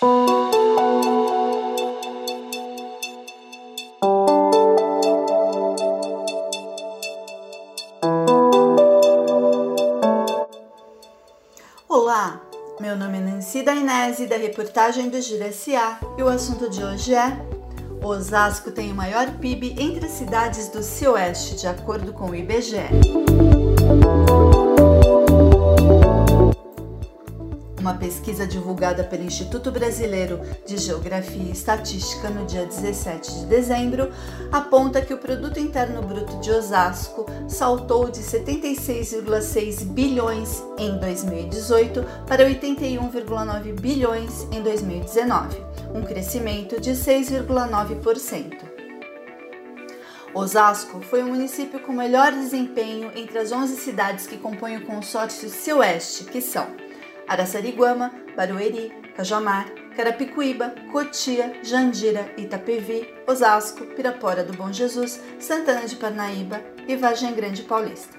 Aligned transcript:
Olá, 0.00 0.30
meu 12.78 12.96
nome 12.96 13.18
é 13.18 13.20
Nancy 13.20 13.64
Dainese 13.64 14.28
da 14.28 14.36
reportagem 14.36 15.08
do 15.08 15.20
Gira 15.20 15.50
SA 15.50 15.98
e 16.16 16.22
o 16.22 16.28
assunto 16.28 16.70
de 16.70 16.84
hoje 16.84 17.12
é 17.16 17.36
Osasco 18.00 18.70
tem 18.70 18.92
o 18.92 18.94
maior 18.94 19.28
PIB 19.38 19.74
entre 19.80 20.06
as 20.06 20.12
cidades 20.12 20.68
do 20.68 20.80
Cio-Oeste, 20.80 21.56
de 21.56 21.66
acordo 21.66 22.12
com 22.12 22.30
o 22.30 22.36
IBGE. 22.36 22.86
Uma 27.88 27.96
pesquisa 27.96 28.46
divulgada 28.46 29.02
pelo 29.02 29.22
Instituto 29.22 29.70
Brasileiro 29.70 30.42
de 30.66 30.76
Geografia 30.76 31.42
e 31.42 31.52
Estatística 31.52 32.28
no 32.28 32.44
dia 32.44 32.66
17 32.66 33.32
de 33.32 33.46
dezembro 33.46 34.12
aponta 34.52 35.00
que 35.00 35.14
o 35.14 35.16
produto 35.16 35.58
interno 35.58 36.02
bruto 36.02 36.38
de 36.38 36.50
Osasco 36.50 37.24
saltou 37.48 38.10
de 38.10 38.20
76,6 38.20 39.86
bilhões 39.86 40.62
em 40.76 40.98
2018 40.98 42.04
para 42.26 42.44
81,9 42.44 43.80
bilhões 43.80 44.46
em 44.52 44.62
2019, 44.62 45.56
um 45.94 46.02
crescimento 46.02 46.78
de 46.78 46.90
6,9%. 46.90 48.52
Osasco 50.34 51.00
foi 51.00 51.22
o 51.22 51.28
município 51.28 51.80
com 51.80 51.94
melhor 51.94 52.32
desempenho 52.32 53.10
entre 53.16 53.38
as 53.38 53.50
11 53.50 53.76
cidades 53.76 54.26
que 54.26 54.36
compõem 54.36 54.76
o 54.76 54.84
consórcio 54.84 55.48
Cio-Oeste, 55.48 56.24
que 56.24 56.42
são 56.42 56.66
Araçariguama, 57.28 58.12
Barueri, 58.36 58.92
Cajamar, 59.14 59.70
Carapicuíba, 59.96 60.74
Cotia, 60.92 61.60
Jandira, 61.62 62.32
Itapevi, 62.36 63.08
Osasco, 63.26 63.84
Pirapora 63.84 64.44
do 64.44 64.52
Bom 64.52 64.72
Jesus, 64.72 65.20
Santana 65.38 65.86
de 65.86 65.96
Parnaíba 65.96 66.60
e 66.86 66.96
Vargem 66.96 67.34
Grande 67.34 67.62
Paulista. 67.62 68.18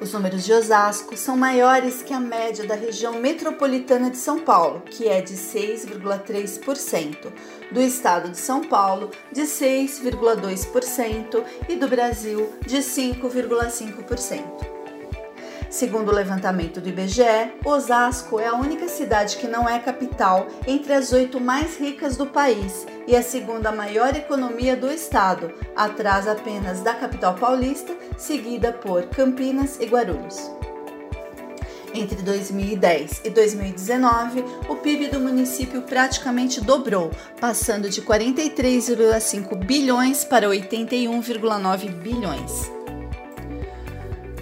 Os 0.00 0.12
números 0.12 0.44
de 0.44 0.52
Osasco 0.52 1.16
são 1.16 1.36
maiores 1.36 2.02
que 2.02 2.14
a 2.14 2.20
média 2.20 2.64
da 2.64 2.76
região 2.76 3.14
metropolitana 3.14 4.10
de 4.10 4.16
São 4.16 4.38
Paulo, 4.40 4.82
que 4.82 5.08
é 5.08 5.20
de 5.20 5.34
6,3%, 5.34 7.32
do 7.72 7.82
estado 7.82 8.30
de 8.30 8.38
São 8.38 8.62
Paulo, 8.62 9.10
de 9.32 9.42
6,2% 9.42 11.42
e 11.68 11.74
do 11.74 11.88
Brasil, 11.88 12.52
de 12.64 12.78
5,5%. 12.78 14.77
Segundo 15.78 16.08
o 16.08 16.12
levantamento 16.12 16.80
do 16.80 16.88
IBGE, 16.88 17.52
Osasco 17.64 18.40
é 18.40 18.48
a 18.48 18.54
única 18.54 18.88
cidade 18.88 19.36
que 19.36 19.46
não 19.46 19.68
é 19.68 19.78
capital 19.78 20.48
entre 20.66 20.92
as 20.92 21.12
oito 21.12 21.38
mais 21.38 21.78
ricas 21.78 22.16
do 22.16 22.26
país 22.26 22.84
e 23.06 23.14
a 23.14 23.22
segunda 23.22 23.70
maior 23.70 24.12
economia 24.16 24.76
do 24.76 24.90
estado, 24.90 25.54
atrás 25.76 26.26
apenas 26.26 26.80
da 26.80 26.94
capital 26.94 27.36
paulista, 27.36 27.94
seguida 28.16 28.72
por 28.72 29.06
Campinas 29.06 29.78
e 29.78 29.86
Guarulhos. 29.86 30.50
Entre 31.94 32.22
2010 32.22 33.20
e 33.26 33.30
2019, 33.30 34.44
o 34.68 34.74
PIB 34.74 35.06
do 35.06 35.20
município 35.20 35.82
praticamente 35.82 36.60
dobrou, 36.60 37.12
passando 37.40 37.88
de 37.88 38.02
43,5 38.02 39.64
bilhões 39.64 40.24
para 40.24 40.48
81,9 40.48 41.88
bilhões. 42.02 42.77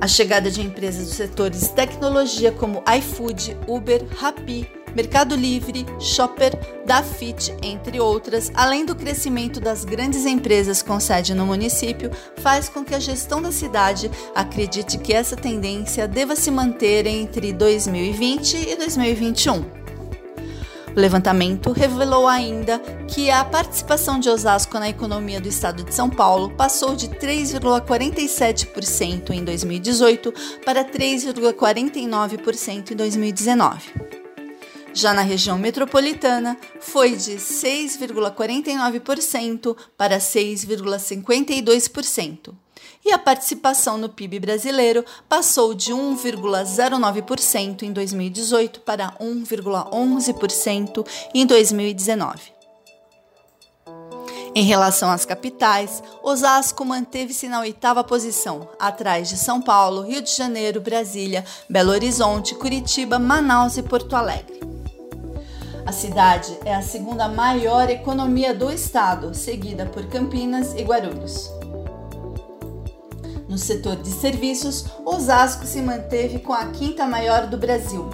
A 0.00 0.06
chegada 0.06 0.50
de 0.50 0.60
empresas 0.60 1.06
dos 1.06 1.14
setores 1.14 1.68
tecnologia 1.68 2.52
como 2.52 2.82
iFood, 2.98 3.56
Uber, 3.66 4.04
Rappi, 4.16 4.70
Mercado 4.94 5.34
Livre, 5.34 5.86
Shopper, 6.00 6.58
Dafit, 6.86 7.54
entre 7.62 8.00
outras, 8.00 8.50
além 8.54 8.84
do 8.84 8.94
crescimento 8.94 9.60
das 9.60 9.84
grandes 9.84 10.24
empresas 10.24 10.82
com 10.82 10.98
sede 10.98 11.34
no 11.34 11.46
município, 11.46 12.10
faz 12.36 12.68
com 12.68 12.84
que 12.84 12.94
a 12.94 13.00
gestão 13.00 13.40
da 13.40 13.52
cidade 13.52 14.10
acredite 14.34 14.98
que 14.98 15.12
essa 15.12 15.36
tendência 15.36 16.08
deva 16.08 16.34
se 16.34 16.50
manter 16.50 17.06
entre 17.06 17.52
2020 17.52 18.70
e 18.70 18.76
2021. 18.76 19.77
O 20.98 21.00
levantamento 21.00 21.70
revelou 21.70 22.26
ainda 22.26 22.80
que 23.06 23.30
a 23.30 23.44
participação 23.44 24.18
de 24.18 24.28
Osasco 24.28 24.76
na 24.80 24.88
economia 24.88 25.40
do 25.40 25.46
estado 25.46 25.84
de 25.84 25.94
São 25.94 26.10
Paulo 26.10 26.50
passou 26.50 26.96
de 26.96 27.06
3,47% 27.06 29.30
em 29.30 29.44
2018 29.44 30.34
para 30.64 30.84
3,49% 30.84 32.90
em 32.90 32.96
2019. 32.96 34.07
Já 34.94 35.12
na 35.14 35.22
região 35.22 35.58
metropolitana, 35.58 36.56
foi 36.80 37.16
de 37.16 37.36
6,49% 37.36 39.76
para 39.96 40.18
6,52% 40.18 42.54
e 43.04 43.12
a 43.12 43.18
participação 43.18 43.96
no 43.96 44.08
PIB 44.08 44.40
brasileiro 44.40 45.04
passou 45.28 45.74
de 45.74 45.92
1,09% 45.92 47.82
em 47.82 47.92
2018 47.92 48.80
para 48.80 49.12
1,11% 49.20 51.06
em 51.34 51.46
2019. 51.46 52.58
Em 54.54 54.64
relação 54.64 55.10
às 55.10 55.24
capitais, 55.24 56.02
Osasco 56.22 56.84
manteve-se 56.84 57.48
na 57.48 57.60
oitava 57.60 58.02
posição, 58.02 58.68
atrás 58.78 59.28
de 59.28 59.36
São 59.36 59.62
Paulo, 59.62 60.02
Rio 60.02 60.20
de 60.20 60.34
Janeiro, 60.34 60.80
Brasília, 60.80 61.44
Belo 61.68 61.92
Horizonte, 61.92 62.54
Curitiba, 62.54 63.18
Manaus 63.18 63.76
e 63.76 63.82
Porto 63.82 64.16
Alegre. 64.16 64.77
A 65.88 65.92
cidade 65.92 66.54
é 66.66 66.74
a 66.74 66.82
segunda 66.82 67.30
maior 67.30 67.88
economia 67.88 68.52
do 68.52 68.70
estado, 68.70 69.34
seguida 69.34 69.86
por 69.86 70.04
Campinas 70.04 70.74
e 70.74 70.82
Guarulhos. 70.82 71.50
No 73.48 73.56
setor 73.56 73.96
de 73.96 74.10
serviços, 74.10 74.84
Osasco 75.02 75.64
se 75.64 75.80
manteve 75.80 76.40
com 76.40 76.52
a 76.52 76.66
quinta 76.66 77.06
maior 77.06 77.46
do 77.46 77.56
Brasil. 77.56 78.06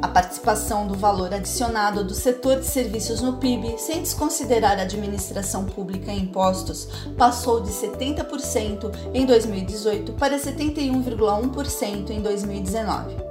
A 0.00 0.08
participação 0.08 0.86
do 0.86 0.94
valor 0.94 1.34
adicionado 1.34 2.02
do 2.02 2.14
setor 2.14 2.58
de 2.58 2.64
serviços 2.64 3.20
no 3.20 3.36
PIB, 3.36 3.76
sem 3.76 4.00
desconsiderar 4.00 4.78
a 4.78 4.84
administração 4.84 5.66
pública 5.66 6.10
e 6.10 6.22
impostos, 6.22 6.88
passou 7.18 7.60
de 7.60 7.68
70% 7.68 8.90
em 9.12 9.26
2018 9.26 10.14
para 10.14 10.38
71,1% 10.38 12.08
em 12.08 12.22
2019. 12.22 13.29